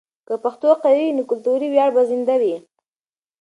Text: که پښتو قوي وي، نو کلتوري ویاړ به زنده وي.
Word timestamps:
که 0.27 0.33
پښتو 0.43 0.69
قوي 0.83 1.05
وي، 1.09 1.15
نو 1.17 1.21
کلتوري 1.29 1.67
ویاړ 1.69 1.89
به 1.95 2.01
زنده 2.11 2.35
وي. 2.41 2.55